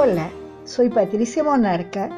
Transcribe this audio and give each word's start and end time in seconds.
Hola, 0.00 0.30
soy 0.62 0.90
Patricia 0.90 1.42
Monarca 1.42 2.08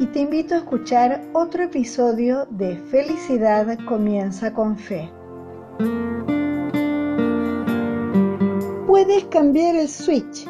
y 0.00 0.06
te 0.06 0.18
invito 0.18 0.56
a 0.56 0.58
escuchar 0.58 1.24
otro 1.34 1.62
episodio 1.62 2.46
de 2.46 2.74
Felicidad 2.90 3.78
comienza 3.86 4.52
con 4.52 4.76
fe. 4.76 5.08
Puedes 8.88 9.26
cambiar 9.26 9.76
el 9.76 9.88
switch. 9.88 10.48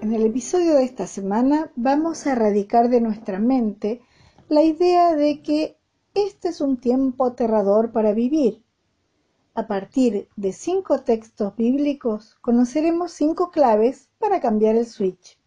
En 0.00 0.12
el 0.12 0.26
episodio 0.26 0.74
de 0.74 0.84
esta 0.84 1.08
semana 1.08 1.72
vamos 1.74 2.24
a 2.24 2.32
erradicar 2.34 2.88
de 2.88 3.00
nuestra 3.00 3.40
mente 3.40 4.00
la 4.48 4.62
idea 4.62 5.16
de 5.16 5.42
que 5.42 5.76
este 6.14 6.50
es 6.50 6.60
un 6.60 6.76
tiempo 6.76 7.26
aterrador 7.26 7.90
para 7.90 8.12
vivir. 8.12 8.62
A 9.54 9.66
partir 9.66 10.28
de 10.36 10.52
cinco 10.52 11.00
textos 11.00 11.56
bíblicos 11.56 12.36
conoceremos 12.42 13.10
cinco 13.10 13.50
claves 13.50 14.08
para 14.20 14.40
cambiar 14.40 14.76
el 14.76 14.86
switch. 14.86 15.39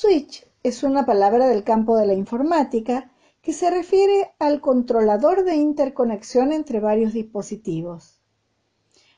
Switch 0.00 0.46
es 0.62 0.84
una 0.84 1.04
palabra 1.04 1.48
del 1.48 1.64
campo 1.64 1.96
de 1.96 2.06
la 2.06 2.14
informática 2.14 3.10
que 3.42 3.52
se 3.52 3.68
refiere 3.68 4.30
al 4.38 4.60
controlador 4.60 5.42
de 5.42 5.56
interconexión 5.56 6.52
entre 6.52 6.78
varios 6.78 7.12
dispositivos. 7.12 8.20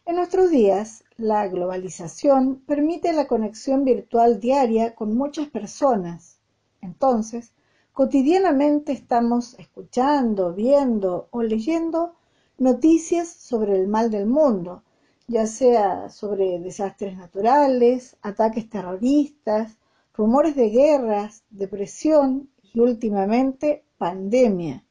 En 0.06 0.16
nuestros 0.16 0.48
días, 0.50 1.04
la 1.18 1.46
globalización 1.48 2.62
permite 2.66 3.12
la 3.12 3.26
conexión 3.26 3.84
virtual 3.84 4.40
diaria 4.40 4.94
con 4.94 5.14
muchas 5.14 5.48
personas. 5.48 6.38
Entonces, 6.80 7.52
cotidianamente 7.92 8.92
estamos 8.92 9.58
escuchando, 9.58 10.54
viendo 10.54 11.28
o 11.30 11.42
leyendo 11.42 12.14
noticias 12.56 13.28
sobre 13.28 13.76
el 13.76 13.86
mal 13.86 14.10
del 14.10 14.24
mundo, 14.24 14.82
ya 15.28 15.46
sea 15.46 16.08
sobre 16.08 16.58
desastres 16.58 17.18
naturales, 17.18 18.16
ataques 18.22 18.70
terroristas, 18.70 19.76
rumores 20.14 20.56
de 20.56 20.70
guerras, 20.70 21.44
depresión 21.50 22.50
y 22.62 22.80
últimamente 22.80 23.84
pandemia. 23.98 24.84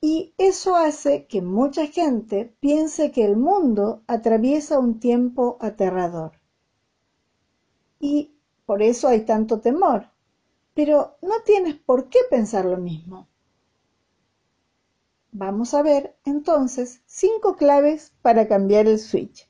Y 0.00 0.34
eso 0.36 0.76
hace 0.76 1.26
que 1.26 1.40
mucha 1.40 1.86
gente 1.86 2.54
piense 2.60 3.10
que 3.10 3.24
el 3.24 3.36
mundo 3.36 4.02
atraviesa 4.06 4.78
un 4.78 5.00
tiempo 5.00 5.56
aterrador. 5.60 6.32
Y 8.00 8.34
por 8.66 8.82
eso 8.82 9.08
hay 9.08 9.24
tanto 9.24 9.60
temor. 9.60 10.10
Pero 10.74 11.16
no 11.22 11.40
tienes 11.44 11.76
por 11.76 12.08
qué 12.08 12.18
pensar 12.28 12.64
lo 12.64 12.76
mismo. 12.76 13.28
Vamos 15.32 15.72
a 15.74 15.82
ver 15.82 16.16
entonces 16.24 17.02
cinco 17.06 17.56
claves 17.56 18.12
para 18.22 18.46
cambiar 18.46 18.86
el 18.86 18.98
switch. 18.98 19.48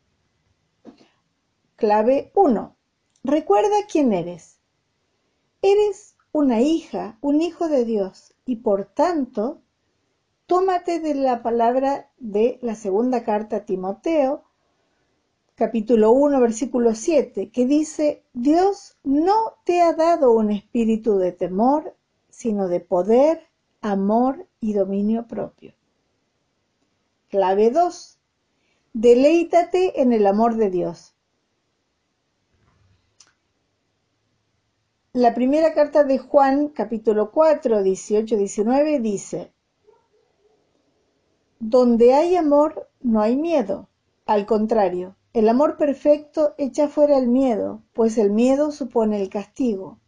Clave 1.77 2.31
1. 2.35 2.77
Recuerda 3.27 3.87
quién 3.91 4.13
eres. 4.13 4.59
Eres 5.63 6.15
una 6.31 6.61
hija, 6.61 7.17
un 7.23 7.41
hijo 7.41 7.71
de 7.71 7.87
Dios 7.87 8.35
y 8.45 8.57
por 8.57 8.85
tanto, 8.85 9.63
tómate 10.45 11.01
de 11.01 11.15
la 11.15 11.43
palabra 11.43 12.11
de 12.19 12.59
la 12.61 12.75
segunda 12.75 13.25
carta 13.25 13.57
a 13.57 13.65
Timoteo, 13.65 14.45
capítulo 15.55 16.13
1, 16.13 16.39
versículo 16.39 16.95
7, 16.95 17.49
que 17.49 17.65
dice, 17.65 18.23
Dios 18.35 18.99
no 19.05 19.55
te 19.65 19.81
ha 19.81 19.95
dado 19.95 20.33
un 20.33 20.51
espíritu 20.51 21.17
de 21.17 21.33
temor, 21.33 21.97
sino 22.29 22.69
de 22.69 22.81
poder, 22.81 23.49
amor 23.81 24.47
y 24.61 24.75
dominio 24.75 25.27
propio. 25.27 25.73
Clave 27.31 27.71
2. 27.71 28.19
Deleítate 28.93 30.03
en 30.03 30.13
el 30.13 30.27
amor 30.27 30.57
de 30.57 30.69
Dios. 30.69 31.14
La 35.17 35.33
primera 35.33 35.75
carta 35.75 36.03
de 36.03 36.19
Juan, 36.19 36.71
capítulo 36.71 37.31
4, 37.31 37.85
18, 37.85 38.37
19, 38.37 38.99
dice, 38.99 39.53
Donde 41.61 42.15
hay 42.15 42.35
amor, 42.35 42.91
no 43.01 43.21
hay 43.21 43.37
miedo. 43.37 43.89
Al 44.27 44.45
contrario, 44.45 45.15
el 45.33 45.49
amor 45.49 45.77
perfecto 45.77 46.57
echa 46.59 46.89
fuera 46.89 47.17
el 47.17 47.29
miedo, 47.29 47.81
pues 47.93 48.19
el 48.19 48.33
miedo 48.33 48.73
supone 48.73 49.23
el 49.23 49.29
castigo. 49.29 50.01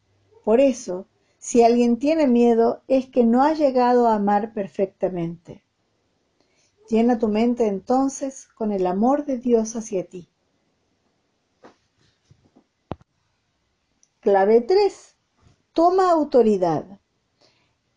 Por 0.44 0.58
eso, 0.58 1.06
si 1.38 1.62
alguien 1.62 2.00
tiene 2.00 2.26
miedo, 2.26 2.82
es 2.88 3.06
que 3.06 3.22
no 3.22 3.44
ha 3.44 3.52
llegado 3.52 4.08
a 4.08 4.16
amar 4.16 4.52
perfectamente. 4.52 5.62
Llena 6.90 7.20
tu 7.20 7.28
mente 7.28 7.68
entonces 7.68 8.48
con 8.56 8.72
el 8.72 8.84
amor 8.88 9.24
de 9.24 9.38
Dios 9.38 9.76
hacia 9.76 10.04
ti. 10.04 10.28
Clave 14.26 14.60
3. 14.60 15.14
Toma 15.72 16.10
autoridad. 16.10 16.84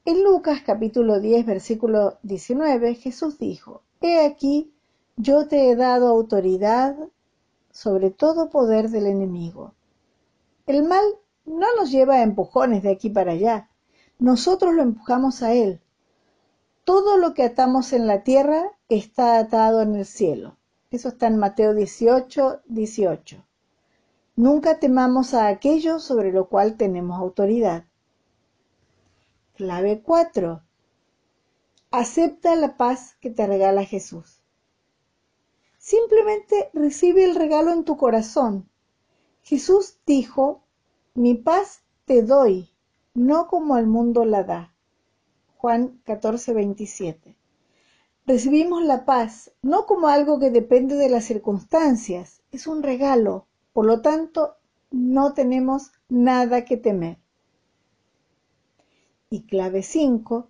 En 0.06 0.24
Lucas 0.24 0.62
capítulo 0.64 1.20
10 1.20 1.44
versículo 1.44 2.20
19 2.22 2.94
Jesús 2.94 3.40
dijo, 3.40 3.82
He 4.00 4.24
aquí, 4.24 4.72
yo 5.18 5.48
te 5.48 5.72
he 5.72 5.76
dado 5.76 6.08
autoridad 6.08 6.96
sobre 7.72 8.12
todo 8.12 8.52
poder 8.52 8.92
del 8.92 9.08
enemigo. 9.08 9.74
El 10.68 10.84
mal 10.84 11.04
no 11.48 11.66
nos 11.76 11.90
lleva 11.90 12.18
a 12.18 12.22
empujones 12.22 12.84
de 12.84 12.92
aquí 12.92 13.10
para 13.10 13.32
allá, 13.32 13.68
nosotros 14.20 14.76
lo 14.76 14.84
empujamos 14.84 15.42
a 15.42 15.56
él. 15.56 15.82
Todo 16.84 17.18
lo 17.18 17.34
que 17.34 17.42
atamos 17.42 17.92
en 17.92 18.06
la 18.06 18.22
tierra 18.22 18.78
está 18.88 19.40
atado 19.40 19.82
en 19.82 19.96
el 19.96 20.06
cielo. 20.06 20.58
Eso 20.92 21.08
está 21.08 21.26
en 21.26 21.40
Mateo 21.40 21.74
18, 21.74 22.62
18. 22.68 23.49
Nunca 24.40 24.80
temamos 24.80 25.34
a 25.34 25.48
aquello 25.48 26.00
sobre 26.00 26.32
lo 26.32 26.48
cual 26.48 26.78
tenemos 26.78 27.20
autoridad. 27.20 27.84
Clave 29.58 30.02
4. 30.02 30.62
Acepta 31.92 32.56
la 32.56 32.78
paz 32.78 33.18
que 33.20 33.32
te 33.32 33.46
regala 33.46 33.84
Jesús. 33.84 34.40
Simplemente 35.78 36.70
recibe 36.72 37.26
el 37.26 37.36
regalo 37.36 37.74
en 37.74 37.84
tu 37.84 37.98
corazón. 37.98 38.70
Jesús 39.42 39.98
dijo, 40.06 40.64
mi 41.16 41.36
paz 41.36 41.82
te 42.06 42.24
doy, 42.24 42.70
no 43.14 43.46
como 43.48 43.78
el 43.78 43.88
mundo 43.88 44.24
la 44.24 44.46
da. 44.46 44.74
Juan 45.58 46.00
14, 46.06 46.54
27. 46.54 47.36
Recibimos 48.26 48.86
la 48.86 49.04
paz 49.04 49.52
no 49.62 49.86
como 49.86 50.08
algo 50.08 50.40
que 50.40 50.50
depende 50.50 50.96
de 50.96 51.10
las 51.10 51.26
circunstancias, 51.26 52.42
es 52.54 52.68
un 52.68 52.84
regalo, 52.84 53.49
por 53.74 53.86
lo 53.86 54.02
tanto, 54.02 54.56
no 54.92 55.34
tenemos 55.34 55.92
nada 56.10 56.66
que 56.66 56.78
temer. 56.78 57.18
Y 59.30 59.44
clave 59.44 59.84
5, 59.84 60.50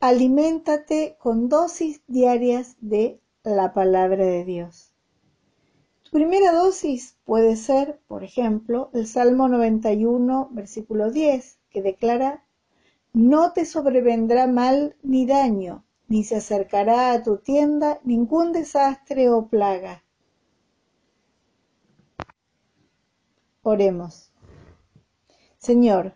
aliméntate 0.00 1.16
con 1.18 1.48
dosis 1.48 2.02
diarias 2.06 2.76
de 2.80 3.20
la 3.42 3.72
palabra 3.72 4.24
de 4.24 4.44
Dios. 4.44 4.92
Tu 6.02 6.10
primera 6.10 6.52
dosis 6.52 7.16
puede 7.24 7.56
ser, 7.56 8.00
por 8.06 8.24
ejemplo, 8.24 8.90
el 8.92 9.06
Salmo 9.06 9.48
91, 9.48 10.50
versículo 10.52 11.10
10, 11.10 11.58
que 11.70 11.82
declara, 11.82 12.44
no 13.12 13.52
te 13.52 13.64
sobrevendrá 13.64 14.46
mal 14.46 14.96
ni 15.02 15.24
daño, 15.24 15.84
ni 16.08 16.24
se 16.24 16.36
acercará 16.36 17.12
a 17.12 17.22
tu 17.22 17.38
tienda 17.38 18.00
ningún 18.04 18.52
desastre 18.52 19.30
o 19.30 19.46
plaga 19.48 20.04
Oremos. 23.62 24.32
Señor, 25.58 26.14